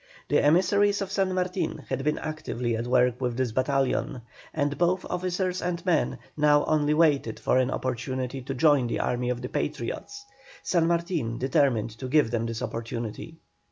[0.29, 5.05] The emissaries of San Martin had been actively at work with this battalion, and both
[5.05, 9.49] officers and men now only waited for an opportunity to join the army of the
[9.49, 10.25] Patriots.
[10.63, 13.37] San Martin determined to give them this opportunity.